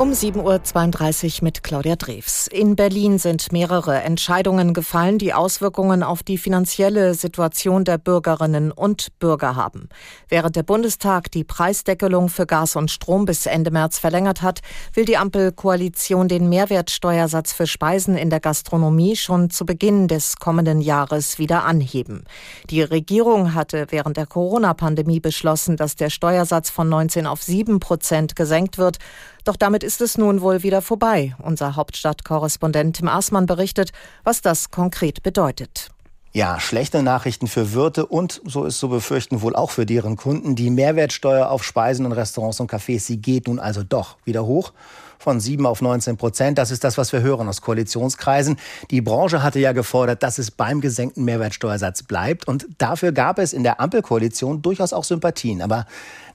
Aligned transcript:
Um 0.00 0.12
7.32 0.12 1.26
Uhr 1.40 1.44
mit 1.44 1.62
Claudia 1.62 1.94
Drews. 1.94 2.46
In 2.46 2.74
Berlin 2.74 3.18
sind 3.18 3.52
mehrere 3.52 4.00
Entscheidungen 4.00 4.72
gefallen, 4.72 5.18
die 5.18 5.34
Auswirkungen 5.34 6.02
auf 6.02 6.22
die 6.22 6.38
finanzielle 6.38 7.12
Situation 7.12 7.84
der 7.84 7.98
Bürgerinnen 7.98 8.72
und 8.72 9.08
Bürger 9.18 9.56
haben. 9.56 9.90
Während 10.26 10.56
der 10.56 10.62
Bundestag 10.62 11.30
die 11.30 11.44
Preisdeckelung 11.44 12.30
für 12.30 12.46
Gas 12.46 12.76
und 12.76 12.90
Strom 12.90 13.26
bis 13.26 13.44
Ende 13.44 13.70
März 13.70 13.98
verlängert 13.98 14.40
hat, 14.40 14.60
will 14.94 15.04
die 15.04 15.18
Ampelkoalition 15.18 16.28
den 16.28 16.48
Mehrwertsteuersatz 16.48 17.52
für 17.52 17.66
Speisen 17.66 18.16
in 18.16 18.30
der 18.30 18.40
Gastronomie 18.40 19.16
schon 19.16 19.50
zu 19.50 19.66
Beginn 19.66 20.08
des 20.08 20.36
kommenden 20.36 20.80
Jahres 20.80 21.38
wieder 21.38 21.66
anheben. 21.66 22.24
Die 22.70 22.80
Regierung 22.80 23.52
hatte 23.52 23.88
während 23.90 24.16
der 24.16 24.24
Corona-Pandemie 24.24 25.20
beschlossen, 25.20 25.76
dass 25.76 25.94
der 25.94 26.08
Steuersatz 26.08 26.70
von 26.70 26.88
19 26.88 27.26
auf 27.26 27.42
7 27.42 27.80
Prozent 27.80 28.34
gesenkt 28.34 28.78
wird. 28.78 28.96
Doch 29.44 29.56
damit 29.56 29.82
ist 29.82 30.00
es 30.00 30.18
nun 30.18 30.40
wohl 30.40 30.62
wieder 30.62 30.82
vorbei. 30.82 31.34
Unser 31.42 31.76
Hauptstadtkorrespondent 31.76 32.96
Tim 32.96 33.08
Aßmann 33.08 33.46
berichtet, 33.46 33.90
was 34.24 34.42
das 34.42 34.70
konkret 34.70 35.22
bedeutet. 35.22 35.90
Ja, 36.32 36.60
schlechte 36.60 37.02
Nachrichten 37.02 37.48
für 37.48 37.72
Wirte 37.72 38.06
und, 38.06 38.40
so 38.44 38.64
ist 38.64 38.78
zu 38.78 38.88
befürchten, 38.88 39.42
wohl 39.42 39.56
auch 39.56 39.72
für 39.72 39.84
deren 39.84 40.16
Kunden. 40.16 40.54
Die 40.54 40.70
Mehrwertsteuer 40.70 41.50
auf 41.50 41.64
Speisen 41.64 42.06
in 42.06 42.12
Restaurants 42.12 42.60
und 42.60 42.70
Cafés, 42.70 43.00
sie 43.00 43.16
geht 43.16 43.48
nun 43.48 43.58
also 43.58 43.82
doch 43.82 44.16
wieder 44.24 44.46
hoch 44.46 44.72
von 45.20 45.38
7 45.38 45.66
auf 45.66 45.82
19 45.82 46.16
Prozent. 46.16 46.58
Das 46.58 46.70
ist 46.70 46.82
das, 46.82 46.98
was 46.98 47.12
wir 47.12 47.20
hören 47.20 47.46
aus 47.48 47.60
Koalitionskreisen. 47.60 48.56
Die 48.90 49.02
Branche 49.02 49.42
hatte 49.42 49.60
ja 49.60 49.72
gefordert, 49.72 50.22
dass 50.22 50.38
es 50.38 50.50
beim 50.50 50.80
gesenkten 50.80 51.24
Mehrwertsteuersatz 51.24 52.02
bleibt. 52.02 52.48
Und 52.48 52.66
dafür 52.78 53.12
gab 53.12 53.38
es 53.38 53.52
in 53.52 53.62
der 53.62 53.80
Ampelkoalition 53.80 54.62
durchaus 54.62 54.92
auch 54.92 55.04
Sympathien. 55.04 55.60
Aber 55.62 55.86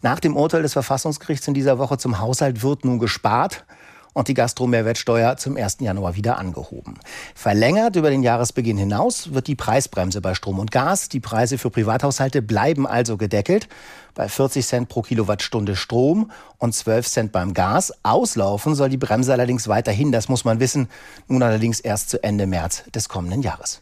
nach 0.01 0.19
dem 0.19 0.37
Urteil 0.37 0.61
des 0.61 0.73
Verfassungsgerichts 0.73 1.47
in 1.47 1.55
dieser 1.55 1.79
Woche 1.79 1.97
zum 1.97 2.19
Haushalt 2.19 2.61
wird 2.61 2.85
nun 2.85 2.99
gespart 2.99 3.65
und 4.15 4.29
die 4.29 4.33
Gastromehrwertsteuer 4.33 5.35
zum 5.37 5.57
1. 5.57 5.77
Januar 5.81 6.15
wieder 6.15 6.39
angehoben. 6.39 6.95
Verlängert 7.35 7.97
über 7.97 8.09
den 8.09 8.23
Jahresbeginn 8.23 8.77
hinaus 8.77 9.33
wird 9.33 9.47
die 9.47 9.55
Preisbremse 9.55 10.21
bei 10.21 10.33
Strom 10.33 10.57
und 10.57 10.71
Gas. 10.71 11.09
Die 11.09 11.19
Preise 11.19 11.57
für 11.57 11.69
Privathaushalte 11.69 12.41
bleiben 12.41 12.87
also 12.87 13.17
gedeckelt 13.17 13.67
bei 14.15 14.29
40 14.29 14.65
Cent 14.65 14.89
pro 14.89 15.01
Kilowattstunde 15.01 15.75
Strom 15.75 16.31
und 16.57 16.73
12 16.73 17.07
Cent 17.07 17.31
beim 17.33 17.53
Gas. 17.53 17.93
Auslaufen 18.03 18.73
soll 18.73 18.87
die 18.89 18.97
Bremse 18.97 19.33
allerdings 19.33 19.67
weiterhin, 19.67 20.13
das 20.13 20.29
muss 20.29 20.45
man 20.45 20.61
wissen, 20.61 20.87
nun 21.27 21.43
allerdings 21.43 21.81
erst 21.81 22.09
zu 22.09 22.23
Ende 22.23 22.47
März 22.47 22.83
des 22.95 23.09
kommenden 23.09 23.41
Jahres. 23.41 23.81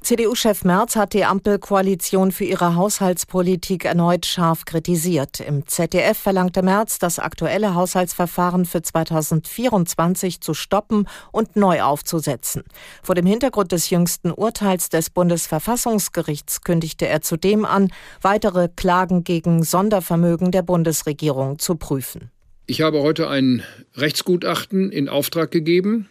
CDU-Chef 0.00 0.64
Merz 0.64 0.96
hat 0.96 1.12
die 1.12 1.24
Ampelkoalition 1.24 2.32
für 2.32 2.44
ihre 2.44 2.76
Haushaltspolitik 2.76 3.84
erneut 3.84 4.26
scharf 4.26 4.64
kritisiert. 4.64 5.40
Im 5.40 5.66
ZDF 5.66 6.16
verlangte 6.16 6.62
Merz, 6.62 6.98
das 6.98 7.18
aktuelle 7.18 7.74
Haushaltsverfahren 7.74 8.64
für 8.64 8.80
2024 8.80 10.40
zu 10.40 10.54
stoppen 10.54 11.08
und 11.32 11.56
neu 11.56 11.82
aufzusetzen. 11.82 12.62
Vor 13.02 13.16
dem 13.16 13.26
Hintergrund 13.26 13.72
des 13.72 13.90
jüngsten 13.90 14.30
Urteils 14.30 14.88
des 14.88 15.10
Bundesverfassungsgerichts 15.10 16.62
kündigte 16.62 17.06
er 17.06 17.20
zudem 17.20 17.64
an, 17.64 17.90
weitere 18.22 18.68
Klagen 18.68 19.24
gegen 19.24 19.62
Sondervermögen 19.62 20.52
der 20.52 20.62
Bundesregierung 20.62 21.58
zu 21.58 21.74
prüfen. 21.74 22.30
Ich 22.66 22.82
habe 22.82 23.00
heute 23.00 23.28
ein 23.28 23.62
Rechtsgutachten 23.96 24.92
in 24.92 25.08
Auftrag 25.08 25.50
gegeben 25.50 26.08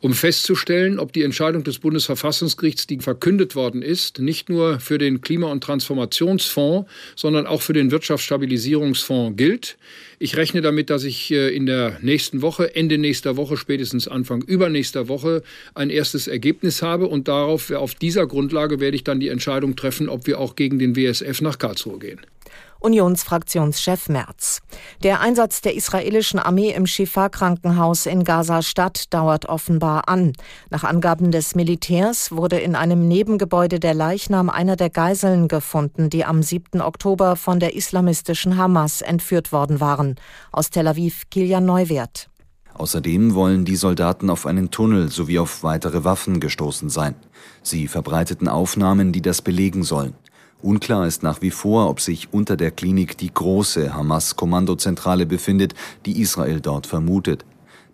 um 0.00 0.14
festzustellen, 0.14 0.98
ob 0.98 1.12
die 1.12 1.22
Entscheidung 1.22 1.64
des 1.64 1.78
Bundesverfassungsgerichts, 1.78 2.86
die 2.86 2.98
verkündet 2.98 3.54
worden 3.54 3.82
ist, 3.82 4.20
nicht 4.20 4.48
nur 4.48 4.80
für 4.80 4.98
den 4.98 5.20
Klima- 5.20 5.50
und 5.50 5.62
Transformationsfonds, 5.62 6.88
sondern 7.16 7.46
auch 7.46 7.62
für 7.62 7.72
den 7.72 7.90
Wirtschaftsstabilisierungsfonds 7.90 9.36
gilt. 9.36 9.76
Ich 10.20 10.36
rechne 10.36 10.62
damit, 10.62 10.90
dass 10.90 11.04
ich 11.04 11.30
äh, 11.30 11.54
in 11.54 11.66
der 11.66 11.98
nächsten 12.02 12.42
Woche, 12.42 12.74
Ende 12.74 12.98
nächster 12.98 13.36
Woche, 13.36 13.56
spätestens 13.56 14.08
Anfang 14.08 14.42
übernächster 14.42 15.08
Woche 15.08 15.42
ein 15.74 15.90
erstes 15.90 16.26
Ergebnis 16.26 16.82
habe 16.82 17.06
und 17.06 17.28
darauf, 17.28 17.70
auf 17.70 17.94
dieser 17.94 18.26
Grundlage 18.26 18.80
werde 18.80 18.96
ich 18.96 19.04
dann 19.04 19.20
die 19.20 19.28
Entscheidung 19.28 19.76
treffen, 19.76 20.08
ob 20.08 20.26
wir 20.26 20.40
auch 20.40 20.56
gegen 20.56 20.78
den 20.78 20.96
WSF 20.96 21.40
nach 21.40 21.58
Karlsruhe 21.58 21.98
gehen. 21.98 22.20
Unionsfraktionschef 22.80 24.08
Merz. 24.08 24.60
Der 25.02 25.20
Einsatz 25.20 25.60
der 25.60 25.74
israelischen 25.74 26.38
Armee 26.38 26.70
im 26.70 26.86
Shifa-Krankenhaus 26.86 28.06
in 28.06 28.24
Gaza-Stadt 28.24 29.12
dauert 29.12 29.46
offenbar 29.46 30.08
an. 30.08 30.32
Nach 30.70 30.84
Angaben 30.84 31.30
des 31.30 31.54
Militärs 31.54 32.30
wurde 32.32 32.58
in 32.58 32.74
einem 32.74 33.08
Nebengebäude 33.08 33.80
der 33.80 33.94
Leichnam 33.94 34.48
einer 34.50 34.76
der 34.76 34.90
Geiseln 34.90 35.48
gefunden, 35.48 36.10
die 36.10 36.24
am 36.24 36.42
7. 36.42 36.80
Oktober 36.80 37.36
von 37.36 37.60
der 37.60 37.74
islamistischen 37.74 38.56
Hamas 38.56 39.02
entführt 39.02 39.52
worden 39.52 39.80
waren. 39.80 40.16
Aus 40.52 40.70
Tel 40.70 40.86
Aviv 40.86 41.24
Kilian 41.30 41.64
Neuwert. 41.64 42.28
Außerdem 42.74 43.34
wollen 43.34 43.64
die 43.64 43.74
Soldaten 43.74 44.30
auf 44.30 44.46
einen 44.46 44.70
Tunnel 44.70 45.10
sowie 45.10 45.40
auf 45.40 45.64
weitere 45.64 46.04
Waffen 46.04 46.38
gestoßen 46.38 46.88
sein. 46.88 47.16
Sie 47.62 47.88
verbreiteten 47.88 48.46
Aufnahmen, 48.46 49.10
die 49.10 49.20
das 49.20 49.42
belegen 49.42 49.82
sollen. 49.82 50.14
Unklar 50.60 51.06
ist 51.06 51.22
nach 51.22 51.40
wie 51.40 51.52
vor, 51.52 51.88
ob 51.88 52.00
sich 52.00 52.32
unter 52.32 52.56
der 52.56 52.72
Klinik 52.72 53.16
die 53.16 53.32
große 53.32 53.94
Hamas-Kommandozentrale 53.94 55.24
befindet, 55.24 55.74
die 56.04 56.20
Israel 56.20 56.60
dort 56.60 56.88
vermutet. 56.88 57.44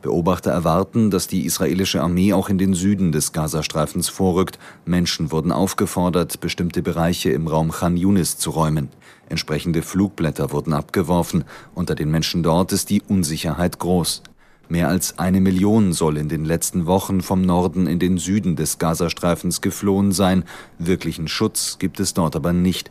Beobachter 0.00 0.50
erwarten, 0.50 1.10
dass 1.10 1.28
die 1.28 1.44
israelische 1.44 2.02
Armee 2.02 2.32
auch 2.32 2.48
in 2.48 2.56
den 2.56 2.74
Süden 2.74 3.12
des 3.12 3.32
Gazastreifens 3.32 4.08
vorrückt. 4.08 4.58
Menschen 4.86 5.30
wurden 5.30 5.52
aufgefordert, 5.52 6.40
bestimmte 6.40 6.82
Bereiche 6.82 7.30
im 7.30 7.48
Raum 7.48 7.70
Khan 7.70 7.96
Yunis 7.96 8.38
zu 8.38 8.50
räumen. 8.50 8.88
Entsprechende 9.28 9.82
Flugblätter 9.82 10.52
wurden 10.52 10.72
abgeworfen. 10.72 11.44
Unter 11.74 11.94
den 11.94 12.10
Menschen 12.10 12.42
dort 12.42 12.72
ist 12.72 12.90
die 12.90 13.02
Unsicherheit 13.02 13.78
groß. 13.78 14.22
Mehr 14.68 14.88
als 14.88 15.18
eine 15.18 15.40
Million 15.40 15.92
soll 15.92 16.16
in 16.16 16.28
den 16.28 16.44
letzten 16.44 16.86
Wochen 16.86 17.20
vom 17.20 17.42
Norden 17.42 17.86
in 17.86 17.98
den 17.98 18.18
Süden 18.18 18.56
des 18.56 18.78
Gazastreifens 18.78 19.60
geflohen 19.60 20.12
sein. 20.12 20.44
Wirklichen 20.78 21.28
Schutz 21.28 21.78
gibt 21.78 22.00
es 22.00 22.14
dort 22.14 22.34
aber 22.34 22.52
nicht. 22.52 22.90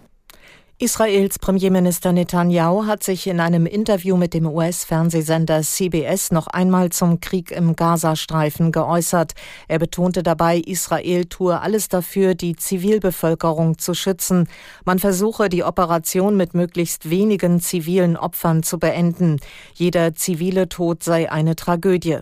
Israels 0.84 1.40
Premierminister 1.40 2.12
Netanyahu 2.12 2.86
hat 2.86 3.04
sich 3.04 3.28
in 3.28 3.40
einem 3.40 3.66
Interview 3.66 4.18
mit 4.18 4.34
dem 4.34 4.46
US-Fernsehsender 4.46 5.62
CBS 5.62 6.32
noch 6.32 6.48
einmal 6.48 6.90
zum 6.90 7.22
Krieg 7.22 7.52
im 7.52 7.78
Gazastreifen 7.78 8.74
geäußert. 8.74 9.32
Er 9.70 9.80
betonte 9.80 10.24
dabei, 10.24 10.58
Israel 10.58 11.24
tue 11.24 11.62
alles 11.62 11.88
dafür, 11.88 12.36
die 12.36 12.58
Zivilbevölkerung 12.58 13.78
zu 13.78 13.94
schützen. 13.94 14.50
Man 14.84 15.00
versuche, 15.00 15.48
die 15.48 15.64
Operation 15.64 16.36
mit 16.36 16.54
möglichst 16.54 17.10
wenigen 17.10 17.62
zivilen 17.62 18.18
Opfern 18.18 18.62
zu 18.62 18.78
beenden. 18.78 19.40
Jeder 19.76 20.16
zivile 20.16 20.68
Tod 20.68 21.02
sei 21.02 21.32
eine 21.32 21.56
Tragödie. 21.56 22.18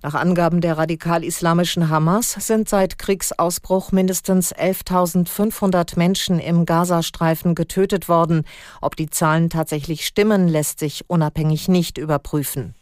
Nach 0.00 0.14
Angaben 0.14 0.60
der 0.60 0.78
radikal-islamischen 0.78 1.90
Hamas 1.90 2.30
sind 2.32 2.68
seit 2.68 2.98
Kriegsausbruch 2.98 3.90
mindestens 3.90 4.54
11.500 4.54 5.98
Menschen 5.98 6.38
im 6.38 6.66
Gazastreifen 6.66 7.56
getötet 7.56 7.97
worden. 8.06 8.44
Ob 8.82 8.94
die 8.96 9.08
Zahlen 9.08 9.48
tatsächlich 9.48 10.06
stimmen, 10.06 10.46
lässt 10.46 10.78
sich 10.78 11.08
unabhängig 11.08 11.68
nicht 11.68 11.96
überprüfen. 11.96 12.74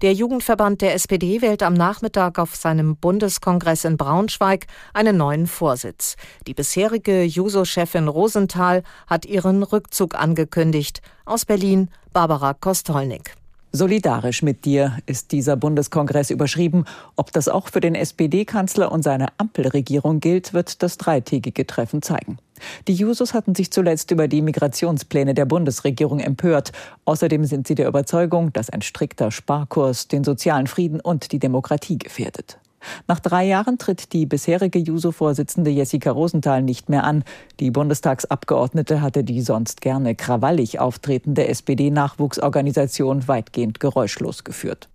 Der 0.00 0.12
Jugendverband 0.12 0.80
der 0.80 0.94
SPD 0.94 1.42
wählt 1.42 1.64
am 1.64 1.74
Nachmittag 1.74 2.38
auf 2.38 2.54
seinem 2.54 2.96
Bundeskongress 2.96 3.84
in 3.84 3.96
Braunschweig 3.96 4.66
einen 4.94 5.16
neuen 5.16 5.48
Vorsitz. 5.48 6.14
Die 6.46 6.54
bisherige 6.54 7.24
Juso-Chefin 7.24 8.06
Rosenthal 8.06 8.84
hat 9.08 9.26
ihren 9.26 9.64
Rückzug 9.64 10.14
angekündigt. 10.14 11.02
Aus 11.24 11.44
Berlin 11.44 11.90
Barbara 12.12 12.54
Kostolnik. 12.54 13.34
Solidarisch 13.72 14.42
mit 14.42 14.64
dir 14.64 14.98
ist 15.04 15.32
dieser 15.32 15.56
Bundeskongress 15.56 16.30
überschrieben. 16.30 16.86
Ob 17.16 17.32
das 17.32 17.48
auch 17.48 17.68
für 17.68 17.80
den 17.80 17.94
SPD-Kanzler 17.94 18.90
und 18.90 19.02
seine 19.02 19.28
Ampelregierung 19.36 20.20
gilt, 20.20 20.54
wird 20.54 20.82
das 20.82 20.96
dreitägige 20.96 21.66
Treffen 21.66 22.00
zeigen. 22.00 22.38
Die 22.88 22.94
Jusos 22.94 23.34
hatten 23.34 23.54
sich 23.54 23.70
zuletzt 23.70 24.10
über 24.10 24.26
die 24.26 24.40
Migrationspläne 24.40 25.34
der 25.34 25.44
Bundesregierung 25.44 26.18
empört. 26.18 26.72
Außerdem 27.04 27.44
sind 27.44 27.68
sie 27.68 27.74
der 27.74 27.88
Überzeugung, 27.88 28.52
dass 28.54 28.70
ein 28.70 28.82
strikter 28.82 29.30
Sparkurs 29.30 30.08
den 30.08 30.24
sozialen 30.24 30.66
Frieden 30.66 31.00
und 31.00 31.32
die 31.32 31.38
Demokratie 31.38 31.98
gefährdet. 31.98 32.58
Nach 33.06 33.20
drei 33.20 33.46
Jahren 33.46 33.78
tritt 33.78 34.12
die 34.12 34.26
bisherige 34.26 34.78
Juso-Vorsitzende 34.78 35.70
Jessica 35.70 36.10
Rosenthal 36.10 36.62
nicht 36.62 36.88
mehr 36.88 37.04
an. 37.04 37.24
Die 37.60 37.70
Bundestagsabgeordnete 37.70 39.00
hatte 39.00 39.24
die 39.24 39.42
sonst 39.42 39.80
gerne 39.80 40.14
krawallig 40.14 40.80
auftretende 40.80 41.48
SPD-Nachwuchsorganisation 41.48 43.28
weitgehend 43.28 43.80
geräuschlos 43.80 44.44
geführt. 44.44 44.88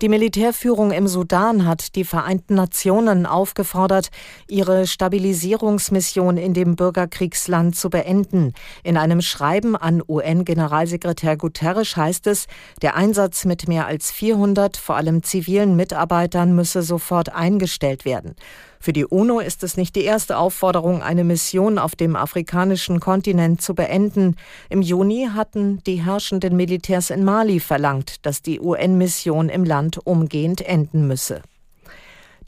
Die 0.00 0.08
Militärführung 0.08 0.92
im 0.92 1.06
Sudan 1.06 1.66
hat 1.66 1.94
die 1.94 2.04
Vereinten 2.04 2.54
Nationen 2.54 3.26
aufgefordert, 3.26 4.08
ihre 4.48 4.86
Stabilisierungsmission 4.86 6.38
in 6.38 6.54
dem 6.54 6.74
Bürgerkriegsland 6.74 7.76
zu 7.76 7.90
beenden. 7.90 8.54
In 8.82 8.96
einem 8.96 9.20
Schreiben 9.20 9.76
an 9.76 10.02
UN-Generalsekretär 10.08 11.36
Guterres 11.36 11.98
heißt 11.98 12.28
es, 12.28 12.46
der 12.80 12.96
Einsatz 12.96 13.44
mit 13.44 13.68
mehr 13.68 13.86
als 13.86 14.10
400 14.10 14.78
vor 14.78 14.96
allem 14.96 15.22
zivilen 15.22 15.76
Mitarbeitern 15.76 16.54
müsse 16.54 16.80
sofort 16.80 17.34
eingestellt 17.34 18.06
werden. 18.06 18.36
Für 18.82 18.94
die 18.94 19.04
UNO 19.04 19.40
ist 19.40 19.62
es 19.62 19.76
nicht 19.76 19.94
die 19.94 20.04
erste 20.04 20.38
Aufforderung, 20.38 21.02
eine 21.02 21.22
Mission 21.22 21.78
auf 21.78 21.94
dem 21.96 22.16
afrikanischen 22.16 22.98
Kontinent 22.98 23.60
zu 23.60 23.74
beenden. 23.74 24.36
Im 24.70 24.80
Juni 24.80 25.28
hatten 25.34 25.82
die 25.84 26.02
herrschenden 26.02 26.56
Militärs 26.56 27.10
in 27.10 27.22
Mali 27.22 27.60
verlangt, 27.60 28.24
dass 28.24 28.40
die 28.40 28.58
UN-Mission 28.58 29.50
im 29.50 29.64
Land 29.64 29.98
umgehend 30.06 30.62
enden 30.62 31.06
müsse. 31.06 31.42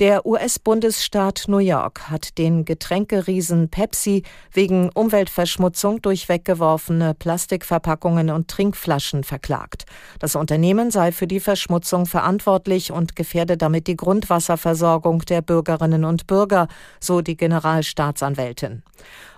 Der 0.03 0.27
US-Bundesstaat 0.27 1.45
New 1.47 1.59
York 1.59 2.11
hat 2.11 2.37
den 2.37 2.65
Getränkeriesen 2.65 3.69
Pepsi 3.69 4.25
wegen 4.51 4.91
Umweltverschmutzung 4.91 6.03
durch 6.03 6.29
weggeworfene 6.29 7.15
Plastikverpackungen 7.15 8.31
und 8.31 8.49
Trinkflaschen 8.49 9.23
verklagt. 9.23 9.87
Das 10.19 10.35
Unternehmen 10.35 10.91
sei 10.91 11.13
für 11.13 11.29
die 11.29 11.39
Verschmutzung 11.39 12.07
verantwortlich 12.07 12.91
und 12.91 13.15
gefährde 13.15 13.57
damit 13.57 13.87
die 13.87 13.95
Grundwasserversorgung 13.95 15.21
der 15.21 15.41
Bürgerinnen 15.41 16.05
und 16.05 16.27
Bürger, 16.27 16.67
so 16.99 17.21
die 17.21 17.37
Generalstaatsanwältin. 17.37 18.83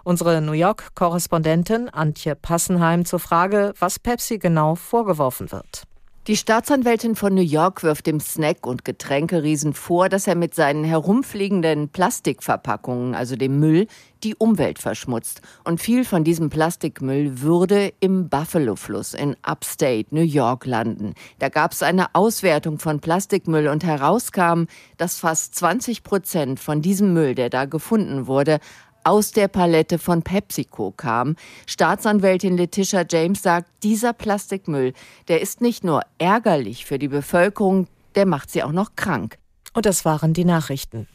Unsere 0.03 0.41
New 0.41 0.53
York-Korrespondentin 0.53 1.91
Antje 1.91 2.37
Passenheim 2.37 3.05
zur 3.05 3.19
Frage, 3.19 3.75
was 3.79 3.99
Pepsi 3.99 4.39
genau 4.39 4.77
vorgeworfen 4.77 5.53
wird. 5.53 5.85
Die 6.27 6.39
Staatsanwältin 6.39 7.17
von 7.17 7.35
New 7.35 7.43
York 7.43 7.83
wirft 7.83 8.07
dem 8.07 8.19
Snack- 8.19 8.67
und 8.67 8.87
Getränkeriesen 8.87 9.75
vor, 9.75 10.09
dass 10.09 10.27
er 10.27 10.37
mit 10.37 10.55
seinen 10.55 10.83
herumfliegenden 10.83 11.91
Plastikverpackungen, 11.91 13.15
also 13.15 13.37
dem 13.37 13.61
Müll, 13.61 13.89
die 14.23 14.35
Umwelt 14.35 14.79
verschmutzt. 14.79 15.43
Und 15.65 15.83
viel 15.83 16.07
von 16.07 16.25
diesem 16.25 16.49
Plastikmüll 16.49 17.43
würde 17.43 17.93
im 18.01 18.31
Buffalo-Fluss 18.31 19.13
in 19.13 19.37
Upstate 19.43 20.07
New 20.13 20.23
York 20.23 20.65
landen. 20.65 21.13
Da 21.41 21.51
gab 21.51 21.73
es 21.73 21.83
eine 21.83 22.15
Auswertung 22.15 22.79
von 22.79 23.01
Plastikmüll 23.01 23.69
und 23.69 23.85
herauskam, 23.85 24.65
dass 24.97 25.19
fast 25.19 25.55
20 25.57 26.05
Prozent 26.05 26.59
von 26.59 26.81
diesem 26.81 27.13
Müll, 27.13 27.35
der 27.35 27.51
da 27.51 27.67
gefunden 27.67 28.27
wurde, 28.27 28.61
aus 29.05 29.33
der 29.33 29.49
Palette 29.49 29.99
von 29.99 30.23
PepsiCo 30.23 30.93
kam. 30.97 31.37
Staatsanwältin 31.67 32.57
Letitia 32.57 33.05
James 33.09 33.43
sagt, 33.43 33.71
dieser 33.83 34.13
Plastikmüll, 34.13 34.93
der 35.29 35.41
ist 35.41 35.61
nicht 35.61 35.85
nur 35.85 36.03
ärgerlich 36.19 36.85
für 36.87 36.99
die 36.99 37.09
Bevölkerung, 37.09 37.87
der 38.15 38.27
macht 38.27 38.51
sie 38.51 38.63
auch 38.63 38.73
noch 38.73 38.97
krank. 38.97 39.39
Und 39.75 39.87
das 39.87 40.05
waren 40.05 40.33
die 40.33 40.45
Nachrichten. 40.45 41.07